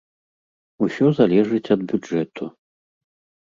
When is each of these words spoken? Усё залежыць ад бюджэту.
Усё 0.85 1.07
залежыць 1.21 1.71
ад 1.77 1.81
бюджэту. 1.95 2.51